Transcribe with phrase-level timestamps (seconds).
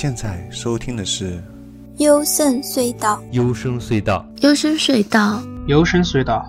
[0.00, 1.42] 现在收听的是
[1.96, 6.44] 幽深隧道，幽深隧道，幽深隧道，幽深隧道，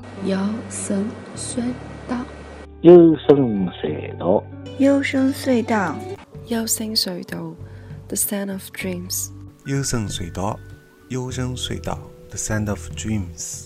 [2.81, 4.43] 幽深隧道，
[4.77, 5.95] 幽深隧道，幽深隧道，
[6.45, 7.55] 幽深隧道
[8.07, 9.29] ，The Sound of Dreams，
[9.65, 10.59] 幽深隧道，
[11.07, 11.97] 幽深隧道
[12.29, 13.63] ，The Sound of Dreams。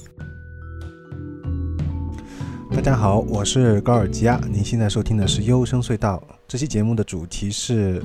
[2.73, 6.23] 大家好，我是高尔基亚，您现在收听的是幽深隧道。
[6.53, 7.99] 这期节目的主题是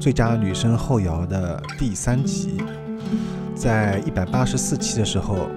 [0.00, 2.60] 最佳女声后摇的第三集。
[3.54, 5.48] 在一百八十四期的时候，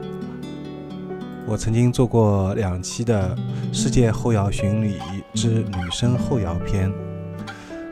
[1.47, 3.35] 我曾经做过两期的
[3.73, 4.99] 世界后摇巡礼
[5.33, 6.93] 之女声后摇篇。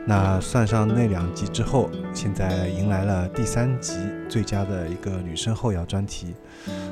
[0.06, 3.94] 那算上那两集之后，现在迎来了第三集
[4.28, 6.36] 最佳的一个女声后摇专题。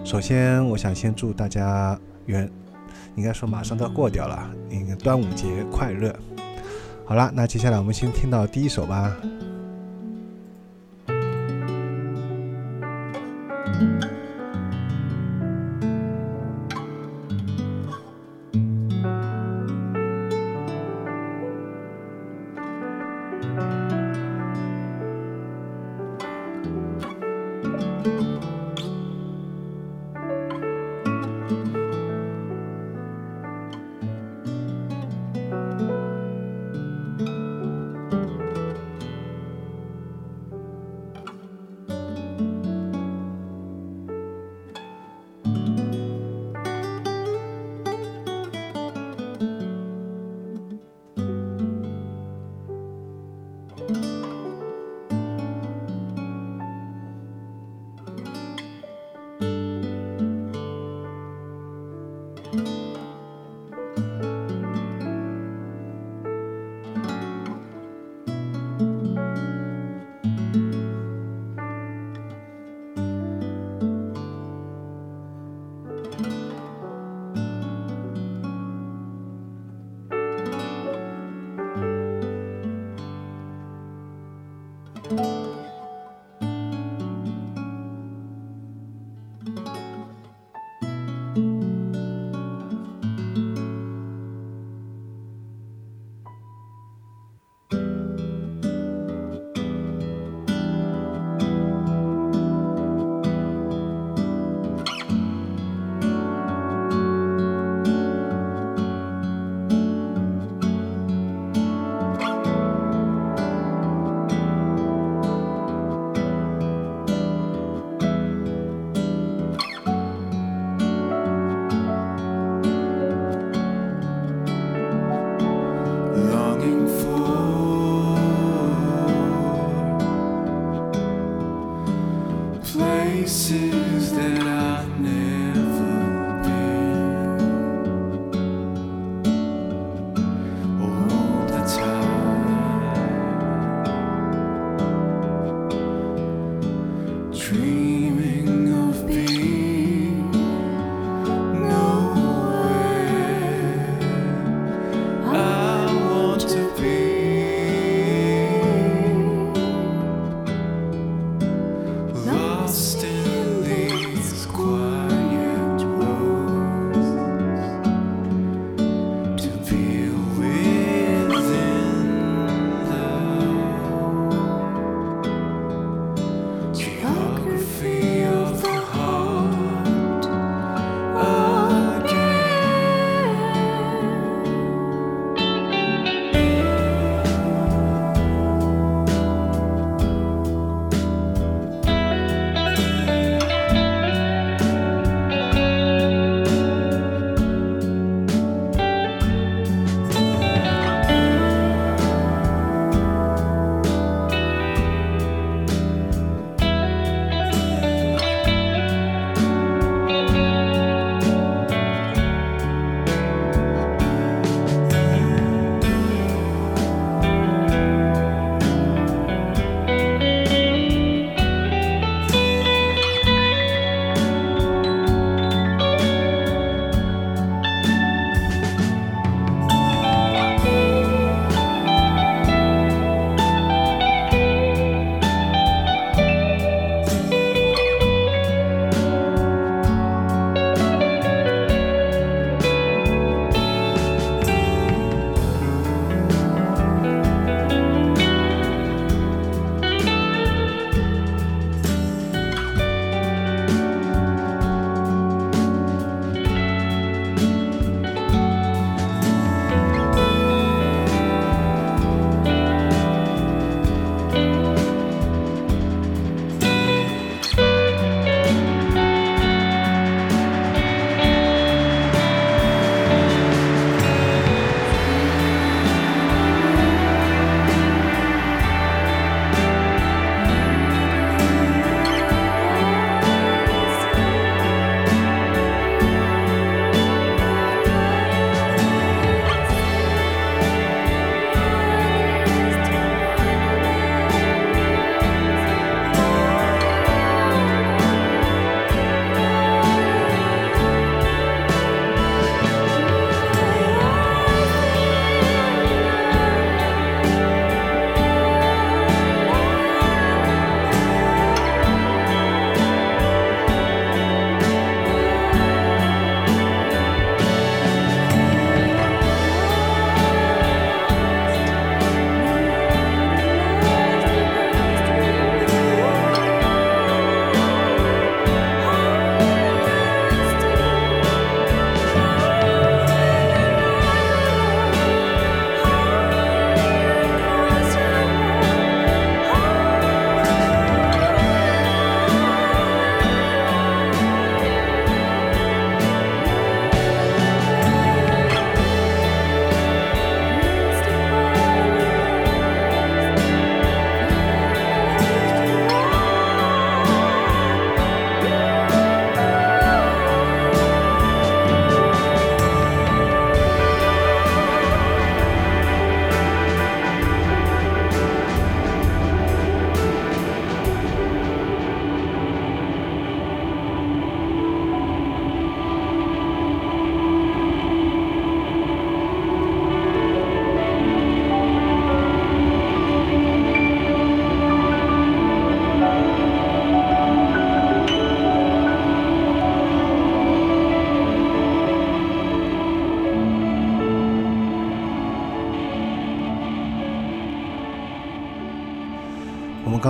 [0.04, 1.96] 首先，我想先祝大家
[2.26, 2.50] 元。
[3.14, 6.12] 应该说马上都要过掉了，应该端午节快乐。
[7.06, 9.14] 好了，那接下来我们先听到第一首吧。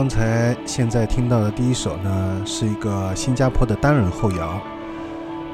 [0.04, 4.60] 刚才现在听到的第一首呢，是一个新加坡的单人后摇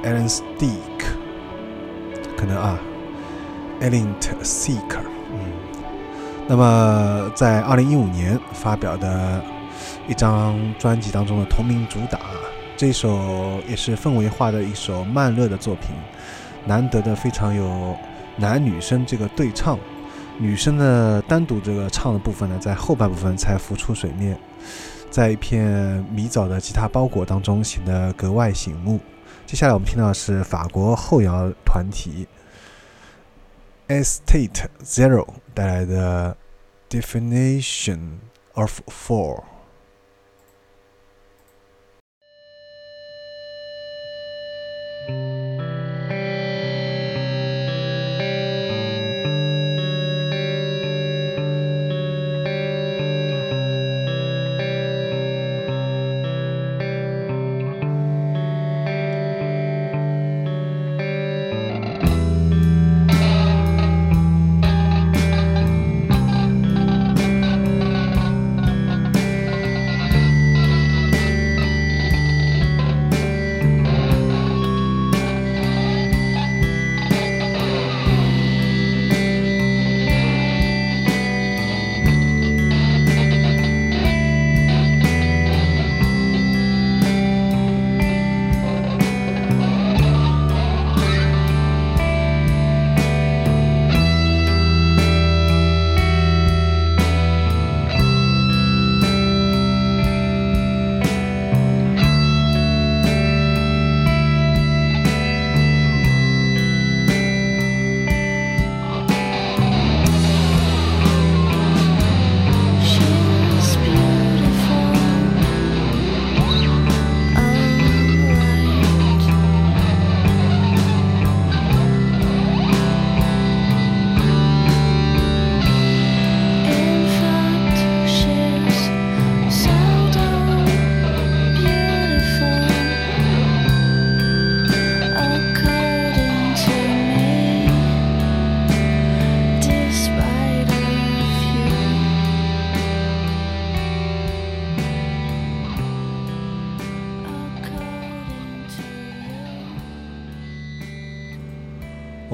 [0.03, 0.73] ，Alan Steek，
[2.37, 2.77] 可能啊
[3.81, 4.13] ，Alan
[4.43, 5.39] Seeker，嗯，
[6.49, 9.41] 那么在二零一五年发表的
[10.09, 12.19] 一张专辑当中的同名主打，
[12.77, 15.91] 这首也是氛围化的一首慢热的作品，
[16.67, 17.97] 难得的非常有
[18.35, 19.79] 男女生这个对唱。
[20.43, 24.41] 女生的单独这个唱的部分呢，在后半部分才浮出水面，
[25.11, 28.99] 在一片迷藻的吉他包裹当中显得格外醒目。
[29.45, 32.27] 接下来我们听到的是法国后摇团体
[33.89, 36.35] Estate Zero 带来的
[36.89, 37.99] Definition
[38.55, 39.43] of Four。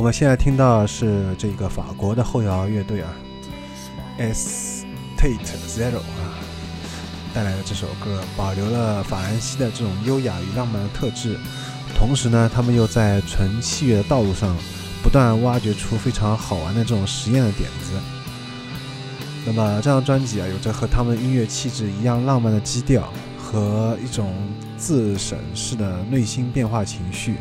[0.07, 3.13] 们现在听到是这个法国的后摇乐队啊
[4.21, 6.39] ，State Zero 啊
[7.35, 11.37] 带来的这首歌，保留了法兰西的这种优雅与浪漫的特质，
[11.99, 14.57] 同时呢，他们又在纯器乐的道路上
[15.03, 17.95] 不断挖掘出非常好玩的这种实验的点子。
[19.45, 24.33] 那么这张专辑啊，有着和他们音乐气质一样浪漫的基调和一种
[24.77, 27.35] 自审式的内心变化情绪。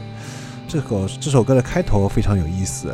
[0.75, 2.94] 这首这首歌的开头非常有意思，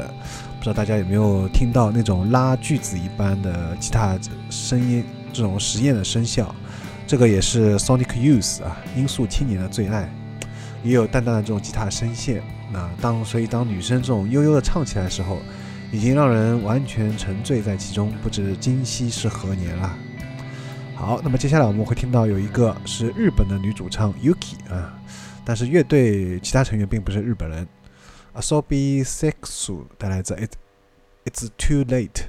[0.60, 4.20] 不知道大家有没有听到那种拉锯子一般的吉他
[4.52, 6.54] 声音，这种实验的声效。
[7.08, 10.08] 这个也是 Sonic Youth 啊，音速青年的最爱，
[10.84, 12.44] 也有淡淡的这种吉他声线。
[12.72, 15.40] 那当所以当女生这种悠悠的唱起来的时候，
[15.92, 19.98] 已经让人完全沉醉在其中，不知今夕是何年了。
[20.94, 24.94] 好，那么接下来我们会听到有一个是日本的女主唱 Yuki 啊。
[25.44, 27.68] 但是乐队其他成员并不是日本人。
[28.34, 30.54] Asobi Sexu 带来这《It
[31.26, 32.28] It's Too Late》。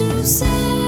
[0.00, 0.79] To say.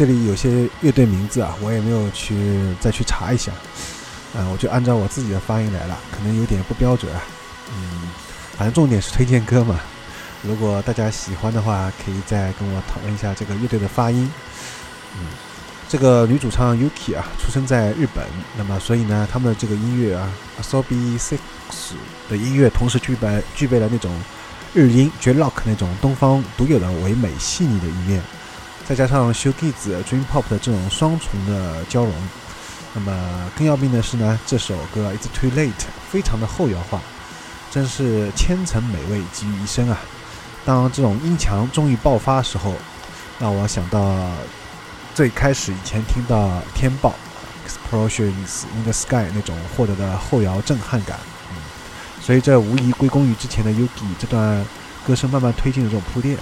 [0.00, 3.52] 这里有些乐队名字啊，我也没有去再去查一下，
[4.34, 7.20] 啊，我就按照我自己的发音来了，可能有点不标准啊，
[7.68, 8.08] 嗯，
[8.56, 9.78] 反正重点是推荐歌嘛。
[10.42, 14.26] 如果大家喜欢的话，可以再跟我讨论一下这个乐队的发音。
[15.18, 15.26] 嗯，
[15.86, 18.24] 这个女主唱 Yuki 啊，出生在日本，
[18.56, 20.32] 那么所以呢，他们的这个音乐啊
[20.62, 21.36] ，Sobi Six
[22.30, 24.10] 的音乐，同时具备具备了那种
[24.72, 28.22] 日音、绝 rock 那种东方独有的唯美细腻的一面。
[28.90, 32.12] 再加上 shoegaze、dream pop 的这种双重的交融。
[32.92, 35.68] 那么更要命的是呢，这首歌《It's Too Late》
[36.10, 37.00] 非常的后摇化，
[37.70, 39.96] 真是千层美味集于一身啊！
[40.64, 42.74] 当这种音墙终于爆发的时候，
[43.38, 44.28] 让我想到
[45.14, 47.14] 最开始以前听到《天爆》
[47.94, 51.16] （Explosions in the Sky） 那种获得的后摇震撼感。
[51.52, 51.56] 嗯，
[52.20, 54.66] 所以这无疑归功于之前的 Yuki 这段
[55.06, 56.36] 歌声慢慢推进的这种铺垫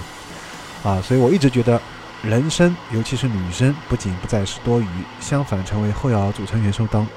[0.81, 0.99] 啊！
[0.99, 1.79] 所以我一直觉得。
[2.21, 4.87] 人声，尤其是女声，不仅不再是多余，
[5.21, 7.07] 相反成为后摇组成元素当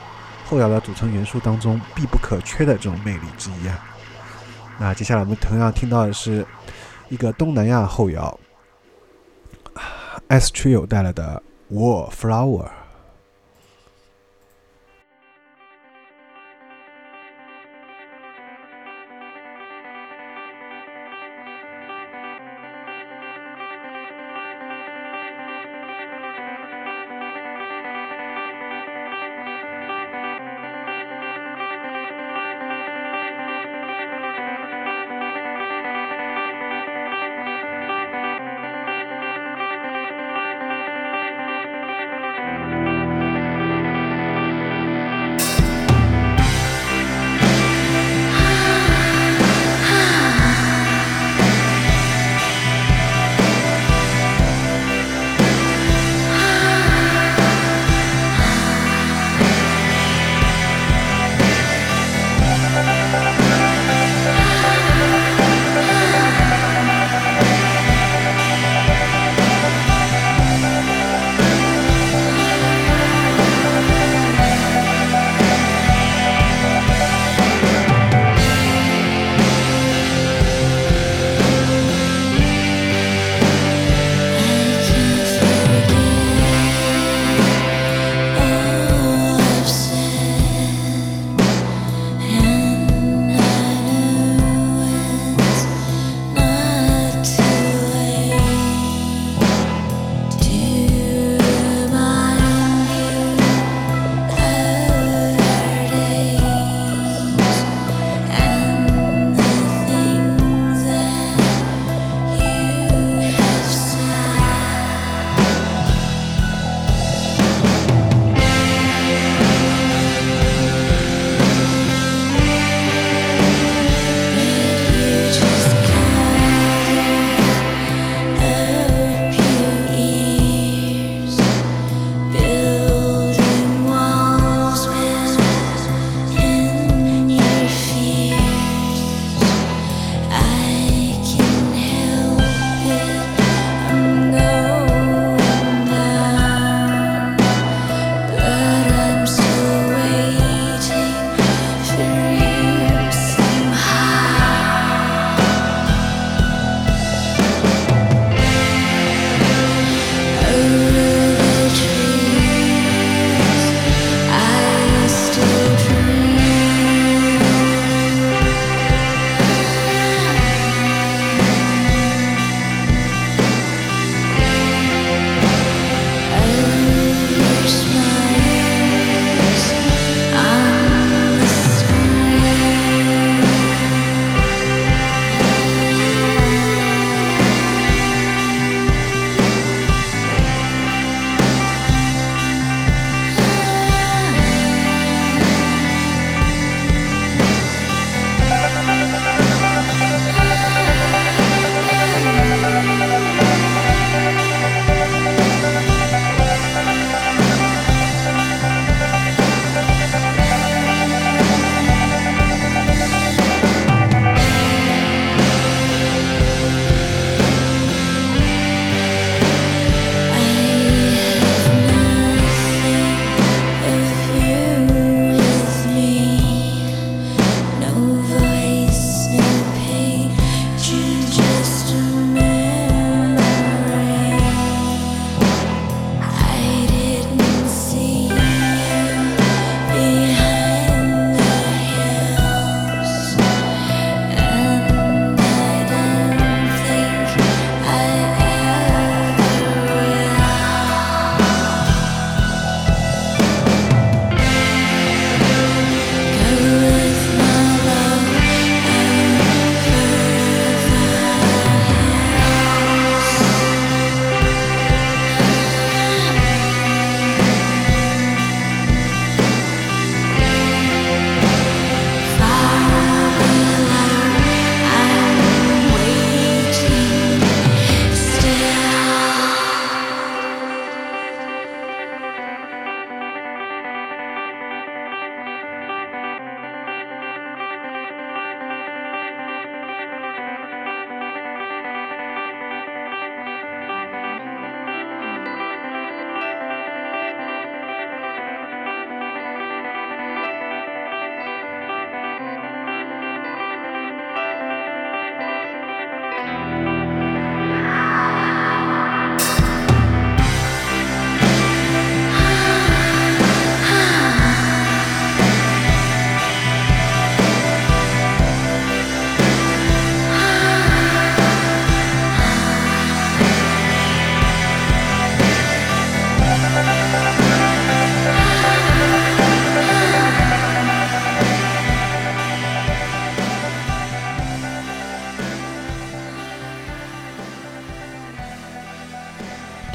[0.47, 3.85] 后摇的组成元素当中必不可缺的这种魅力之一啊。
[4.79, 6.47] 那接下来我们同样听到的是
[7.09, 8.39] 一个东南亚后摇
[10.29, 11.43] S Trio 带来的
[11.75, 12.65] 《War Flower》。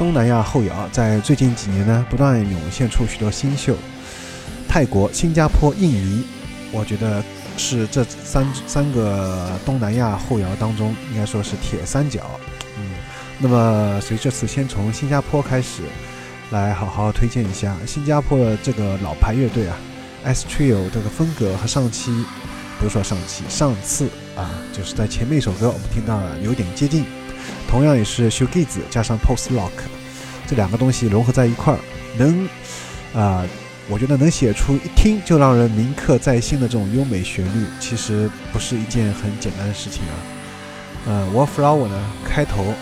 [0.08, 3.76] 东南亚后摇在最近几年呢，不断涌现出许多新秀。
[4.66, 6.24] 泰国、新加坡、印尼，
[6.72, 7.22] 我觉得
[7.58, 12.22] 是这三三个东南亚后摇当中，应该说是铁三角。
[12.78, 12.94] 嗯，
[13.38, 15.82] 那么所以这次先从新加坡开始，
[16.52, 19.76] 来好好推荐一下新加坡的这个老牌乐队啊
[20.24, 22.24] ，S Trio 这个风格和上期
[22.78, 27.04] 不是说上期，上次啊，就是在前面一首歌我们听到了有点接近，
[27.68, 29.68] 同样也是 shoegaze 加上 post rock
[30.48, 31.78] 这两个东西融合在一块儿，
[32.16, 32.48] 能
[33.14, 33.46] 啊。
[33.90, 40.12] 我觉得能写出一听就让人铭刻在心的这种优美旋律，其实不是一件很简单的事情啊。
[41.06, 42.74] 呃，Wallflower 呢，开头呃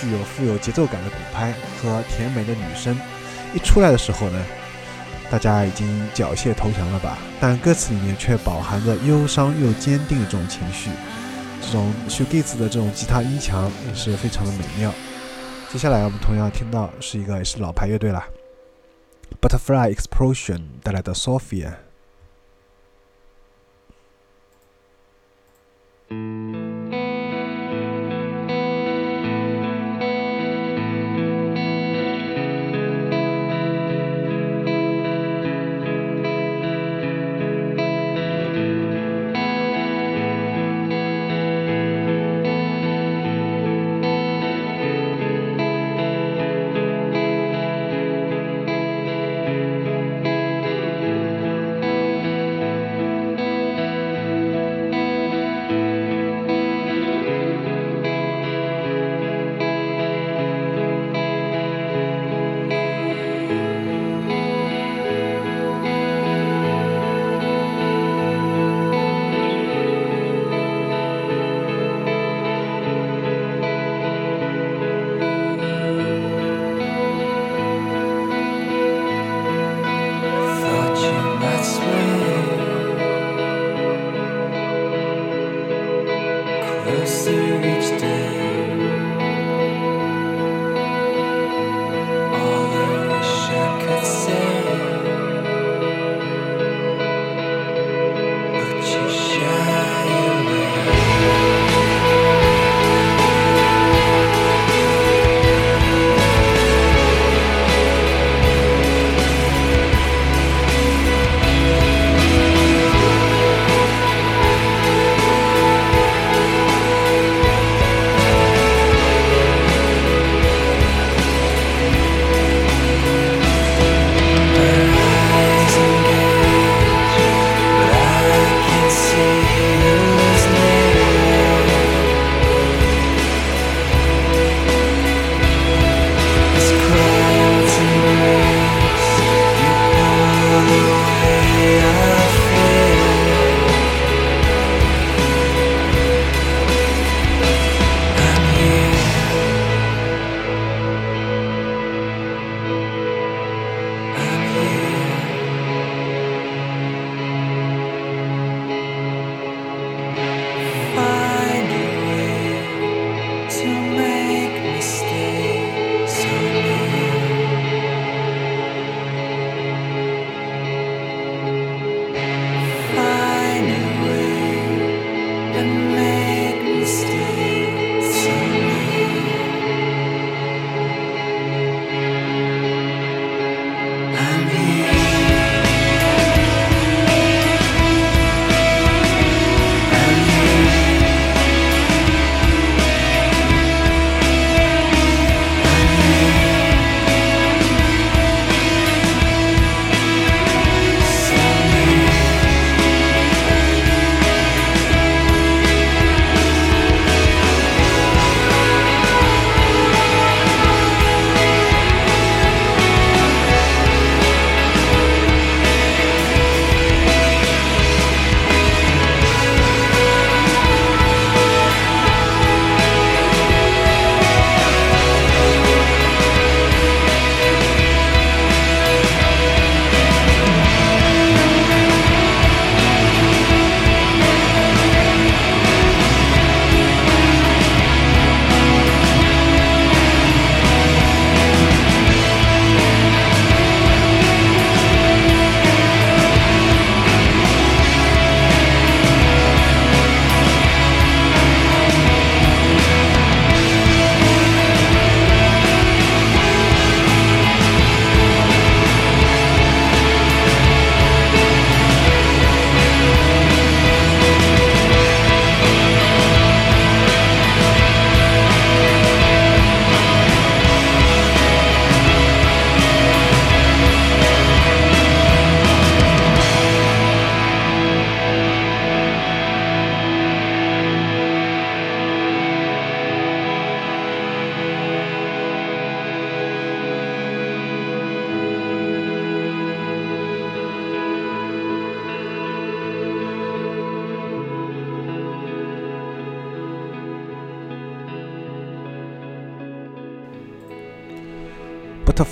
[0.00, 1.52] 具有富有节奏感的鼓拍
[1.82, 2.96] 和甜美的女声，
[3.52, 4.40] 一出来的时候呢，
[5.28, 7.18] 大家已经缴械投降了吧？
[7.40, 10.88] 但歌词里面却饱含着忧伤又坚定的这种情绪，
[11.60, 14.94] 这种 s h o g a z e 的这种吉他音墙也是非常的美妙。
[15.72, 18.24] 接下来我们同样听到是一个也是老牌乐队了。
[19.40, 21.85] Butterfly Explosion 带来的 Sophia。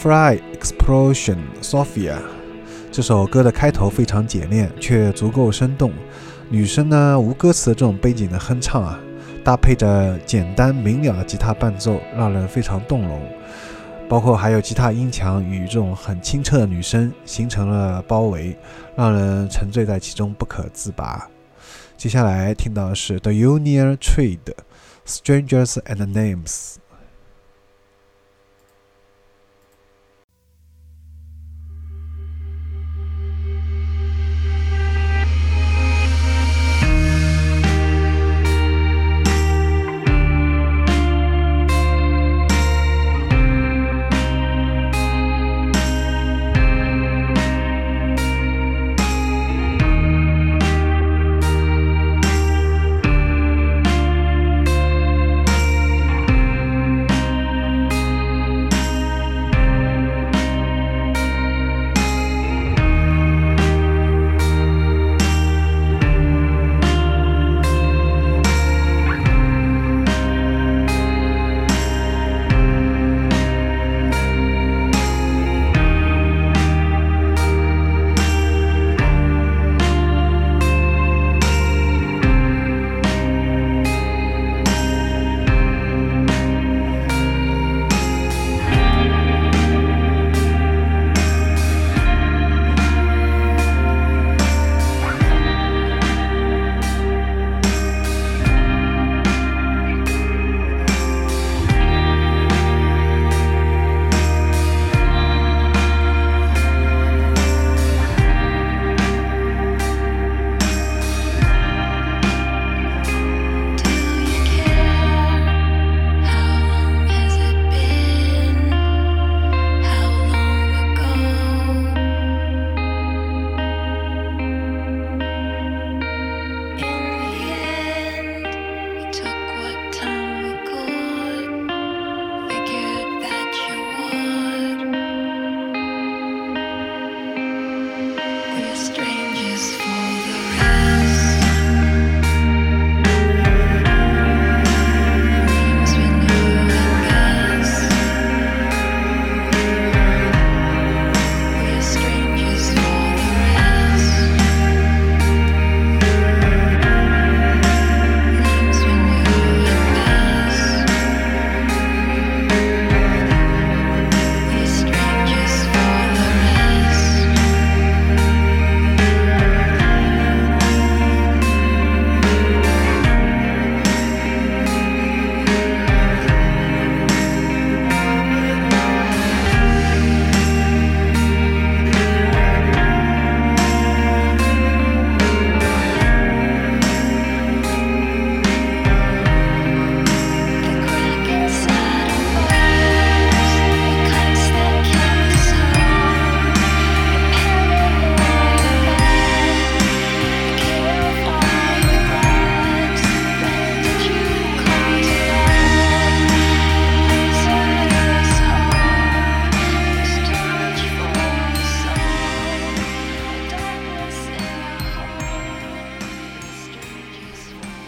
[0.04, 2.18] Fly Explosion Sophia
[2.92, 5.90] 这首歌的开头非常简练，却足够生动。
[6.50, 9.00] 女生呢无歌词的这种背景的哼唱啊，
[9.42, 13.18] 搭配着简单明了的吉他伴奏，让人非常动容。
[14.06, 18.54] 包括还有吉他音墙与这种很清澈的女声形成了包围，
[18.94, 21.26] 让人沉醉在其中不可自拔。
[21.96, 24.52] 接下来听到的是 The Union Trade
[25.06, 26.74] Strangers and Names。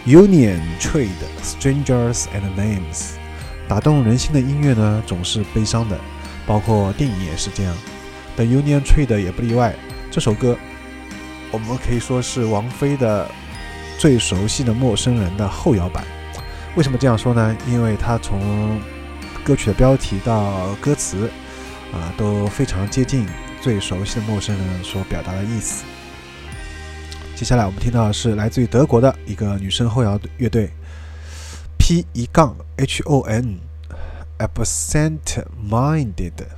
[0.07, 1.09] Union Trade
[1.43, 3.15] Strangers and Names，
[3.67, 5.99] 打动人心的音乐呢，总是悲伤的，
[6.45, 7.75] 包括电影也是这样。
[8.33, 9.75] 等 Union Trade 也不例外。
[10.09, 10.57] 这首歌，
[11.51, 13.29] 我们可以说是王菲的
[13.99, 16.05] 最熟悉的陌生人的后摇版。
[16.77, 17.53] 为什么这样说呢？
[17.67, 18.79] 因为它从
[19.43, 21.29] 歌曲的标题到歌词
[21.91, 23.27] 啊，都非常接近
[23.59, 25.83] 最熟悉的陌生人所表达的意思。
[27.37, 30.71] 接下来我们听到的是来自于德国的一个女声后摇乐队
[31.77, 33.59] P 一杠 H O N
[34.39, 36.56] Absent Minded。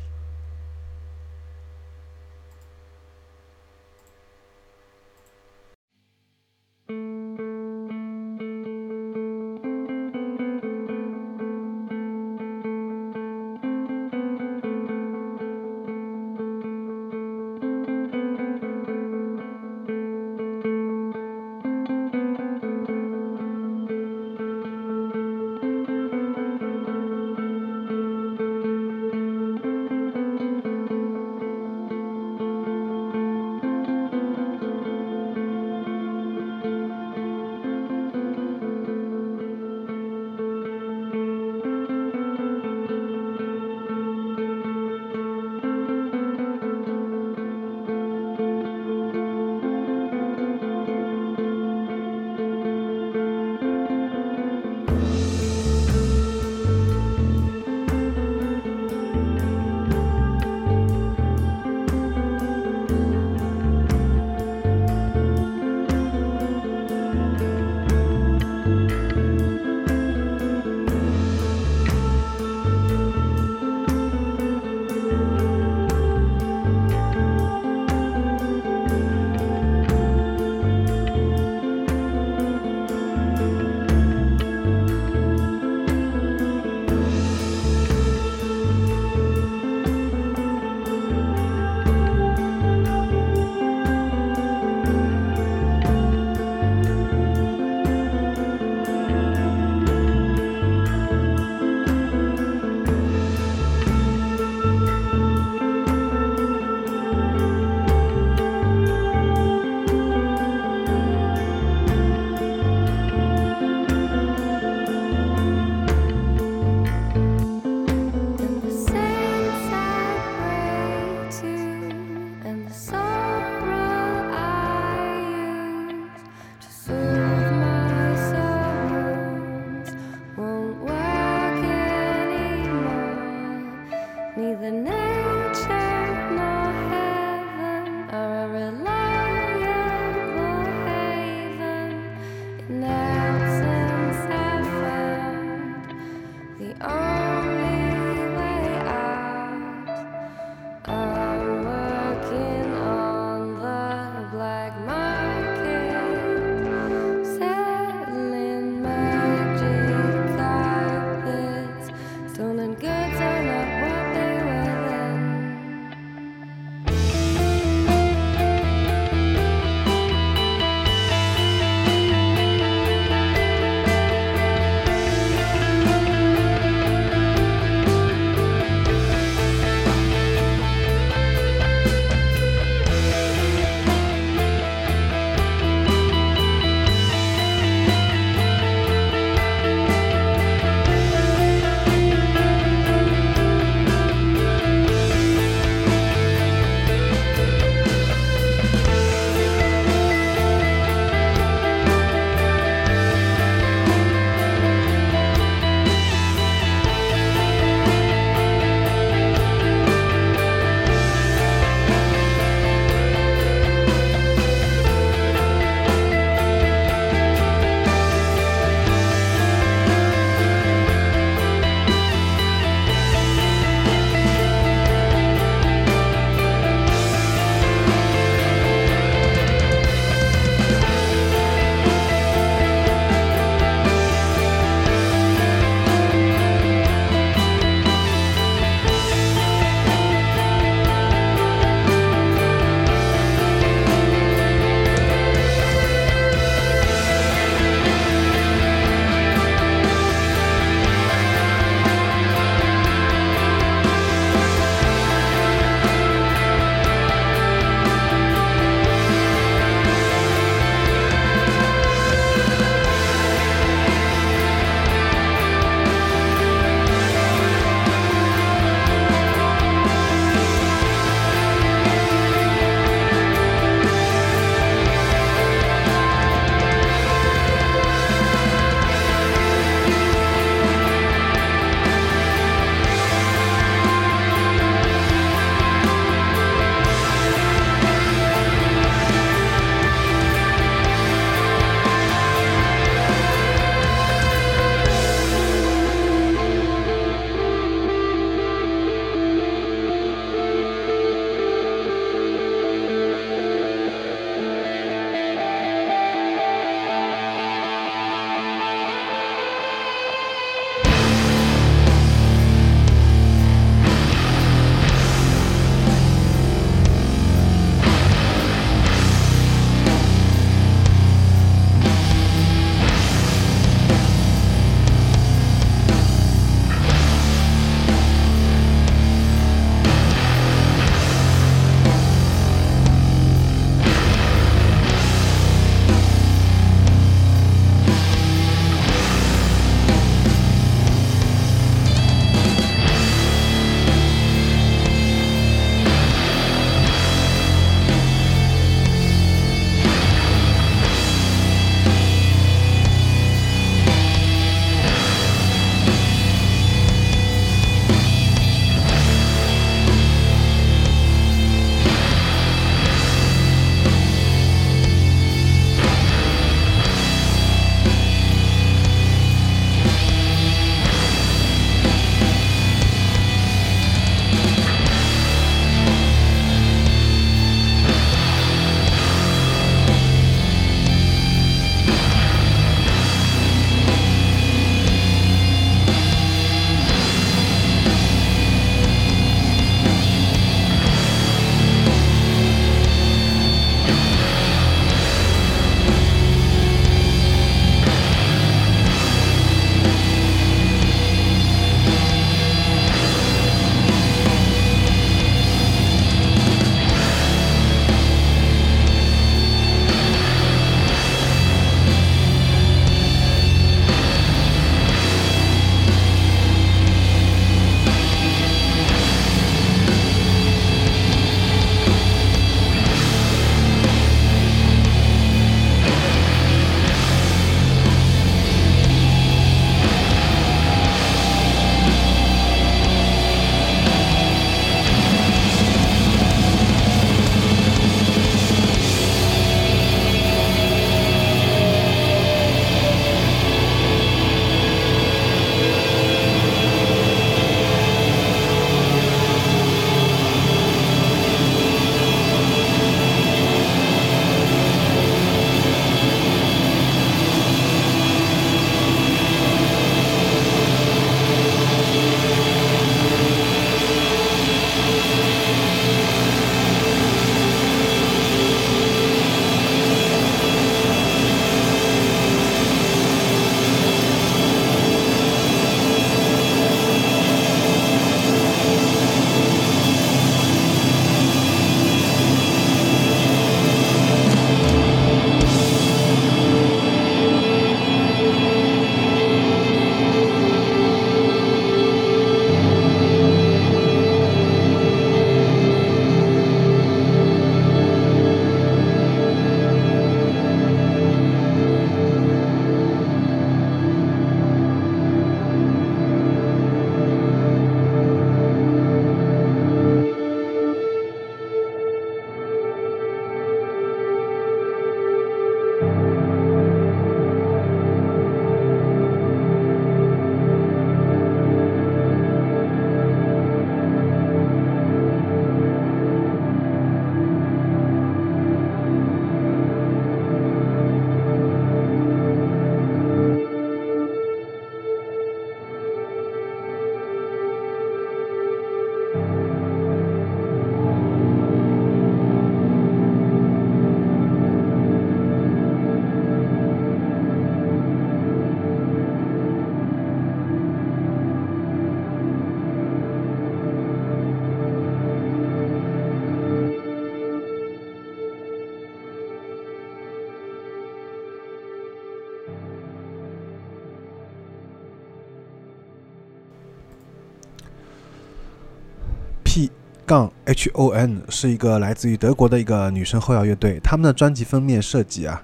[570.10, 575.40] 杠 H O N 是一个来自于德国的一个女生后摇乐队，他们的专辑封面设计啊，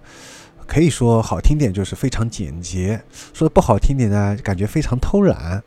[0.65, 2.99] 可以说好听点就是非常简洁，
[3.31, 5.61] 说的不好听点呢，感觉非常偷懒。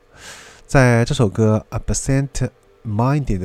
[0.67, 2.49] 在这首歌《Absent
[2.85, 3.39] Minded》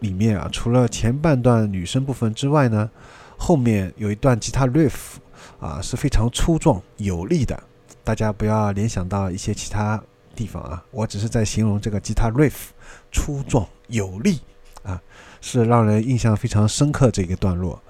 [0.00, 2.90] 里面啊，除了前半段女声部分之外呢，
[3.36, 5.18] 后面有一段吉他 riff
[5.60, 7.62] 啊是非常粗壮有力的，
[8.02, 10.02] 大家不要联想到一些其他
[10.34, 12.70] 地方啊，我只是在形容这个吉他 riff
[13.12, 14.40] 粗壮有力
[14.88, 15.00] 啊，
[15.40, 17.80] 是让人印象非常深刻这个段落。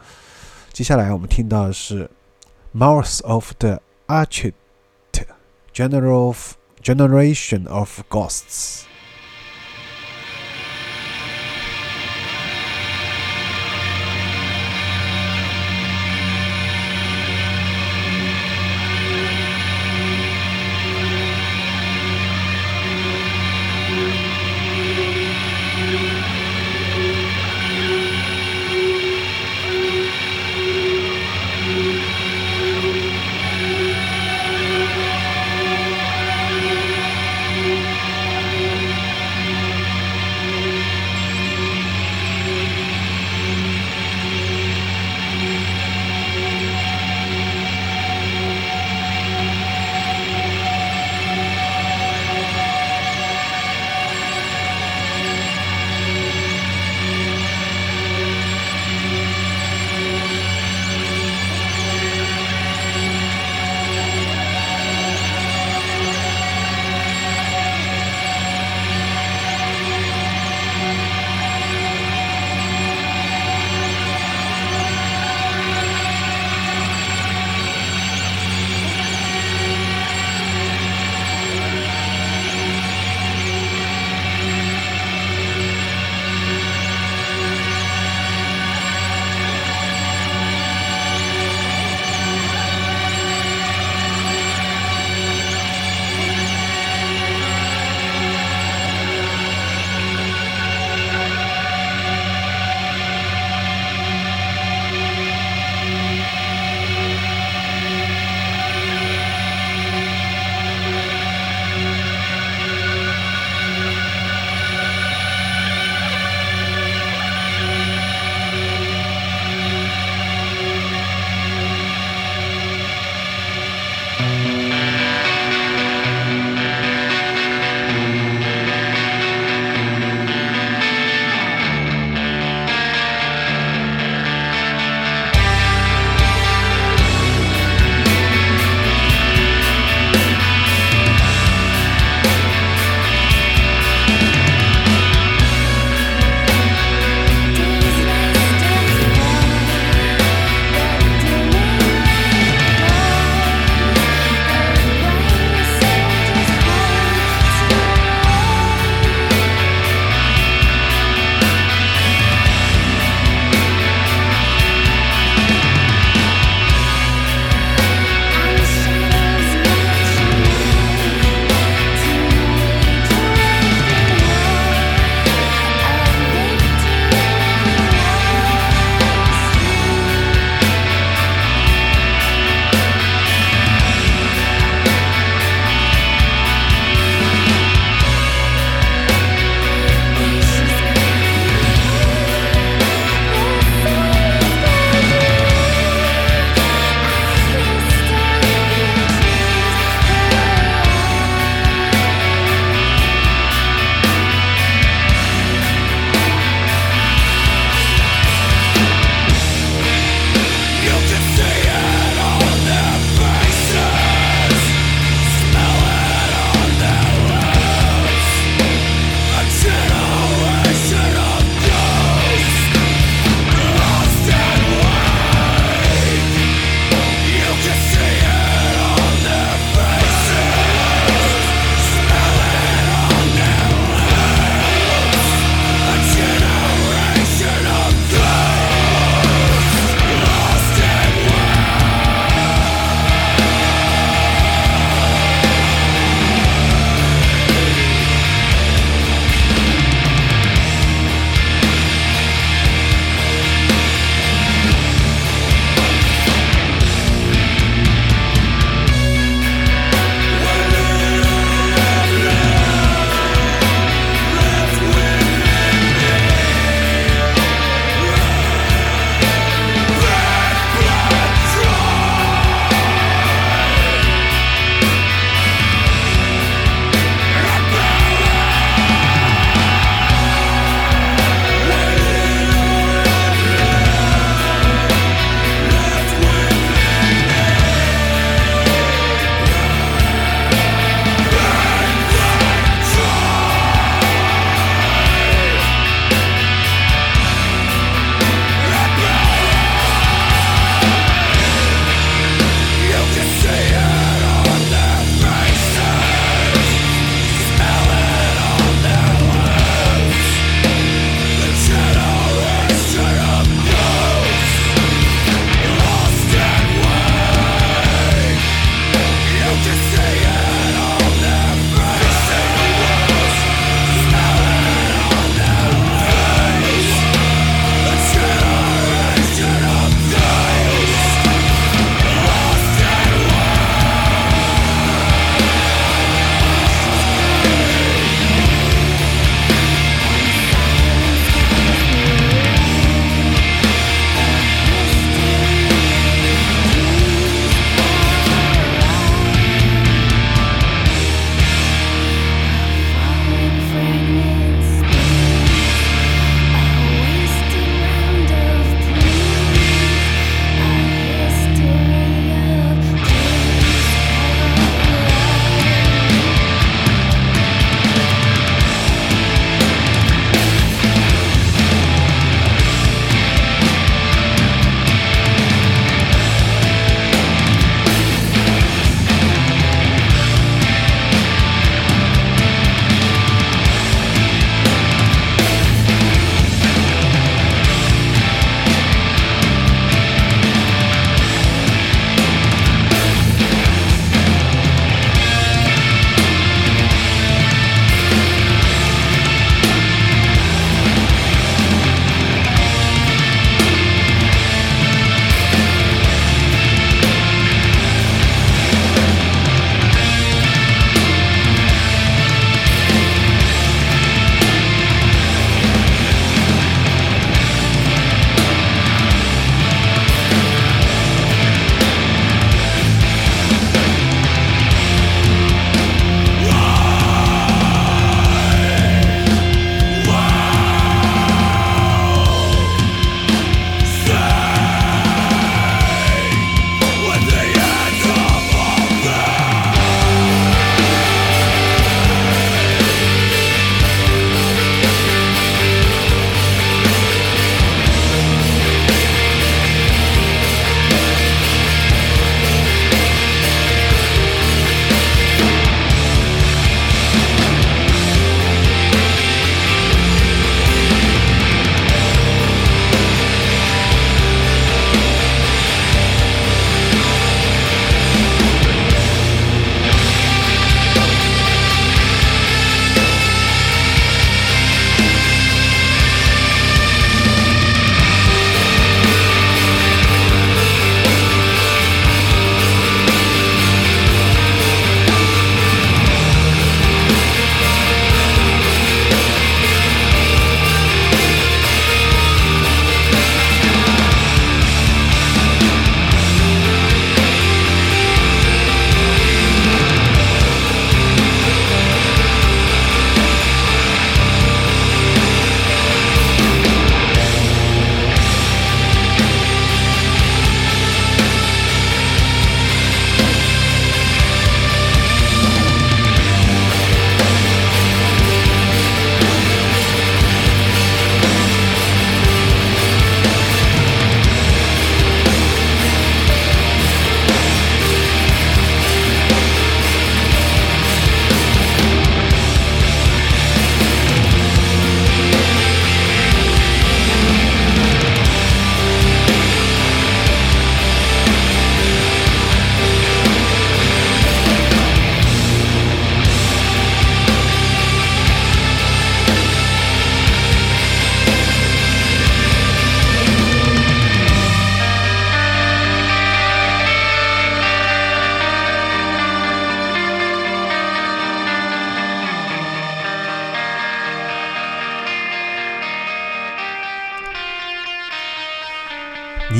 [0.72, 2.10] 接下来我们听到的是
[2.74, 4.54] Mouth of the Arched
[5.72, 6.34] General
[6.82, 8.87] Generation of Ghosts。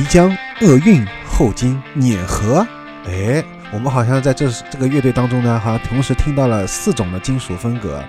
[0.08, 2.66] 将、厄运、后金、碾合。
[3.06, 8.02] 哎，我们好像在这这个乐队当中呢，好像同时听到了四种的金属风格。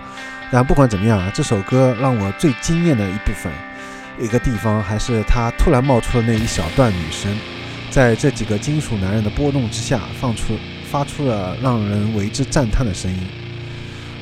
[0.51, 3.51] 但不管怎么样啊，这首歌让我最惊艳的一部分，
[4.17, 7.37] 一个地方还是它突然冒出的那一小段女声，
[7.91, 10.57] 在这几个金属男人的波动之下，放出
[10.89, 13.19] 发出了让人为之赞叹的声音。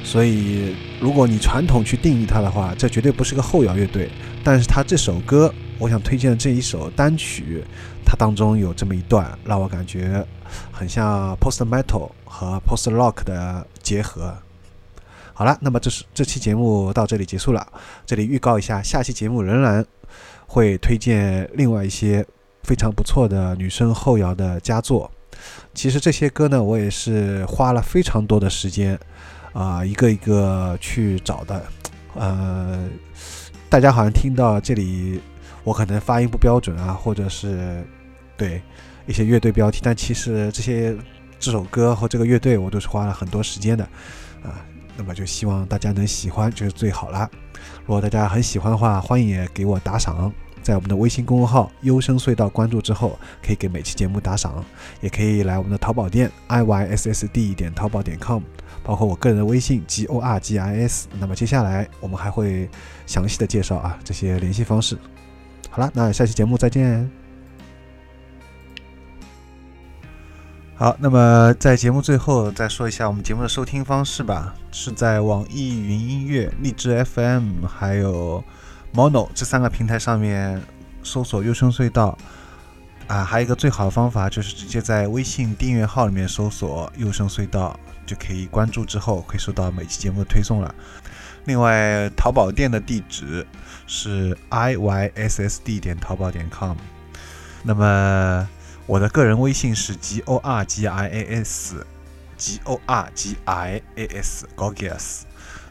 [0.04, 4.10] 所以，如果你传统去定义它的话，这绝对不是个后摇乐队。
[4.44, 7.64] 但是它这首歌，我想推荐的这一首单曲，
[8.06, 10.26] 它当中有这么一段，让我感觉
[10.72, 14.36] 很像 post metal 和 post rock 的结合。
[15.34, 17.66] 好了，那么这是这期节目到这里结束了。
[18.08, 19.86] 这里预告一下，下期节目仍然
[20.48, 22.26] 会推荐另外一些
[22.64, 25.12] 非常不错的女生后摇的佳作。
[25.76, 28.98] 其实这些歌呢，我也是花了非常多的时间
[29.54, 31.64] 啊、一个一个去找的。
[32.16, 32.90] 呃，
[33.70, 35.22] 大家好像听到这里，
[35.68, 37.86] 我可能发音不标准啊，或者是
[38.38, 38.62] 对
[39.06, 40.96] 一些乐队标题，但其实这些
[41.38, 43.84] 这首歌和这个乐队，我都是花了很多时间的
[44.42, 44.64] 啊。
[44.96, 47.30] 那么就希望大家能喜欢，就是最好啦。
[47.86, 50.32] 如果大家很喜欢的话，欢迎也给我打赏，
[50.64, 54.64] 在我们的微信公众号“优声隧道”关注之后，可以给每期节目打赏，
[55.02, 58.42] 也可以来我们的淘宝店 i y s s d 点淘宝点 com，
[58.84, 61.10] 包括我个人的微信 g o r g i s。
[61.20, 62.70] 那么接下来我们还会
[63.06, 64.98] 详细的介绍啊这些联系方式。
[65.78, 67.08] 好了，那下期节目再见。
[70.74, 78.44] 好，那么在节目最后再说一下我们节目的收听方式吧，是在网易云音乐、荔枝 FM 还有
[78.92, 80.60] Mono 这三个平台上面
[81.04, 82.18] 搜索“优声隧道”。
[83.06, 90.74] 啊，还有一个最好的方法就是直接在微信订阅号里面搜索“优声隧道”，就可以关注之后会收到每期节目的推送了。
[91.46, 93.46] 另外，淘宝店的地址
[93.88, 96.78] 是 i y s s d 点淘宝点 com。
[97.64, 98.48] 那么
[98.86, 105.22] 我的个人微信是 g o r g i a s，g o r g i a s gorgias。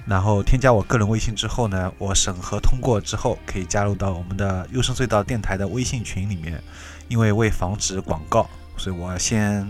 [0.04, 6.62] 然后添加我个人微信之后呢，我审核通过之后，可以加入到我们的优声隧道电台的微信群里面。
[7.08, 9.64] 因为为防止广告，所以我先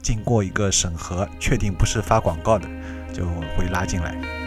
[0.00, 2.68] 经过一个审核，确定不是发广告的，
[3.12, 3.26] 就
[3.56, 4.39] 会拉进来。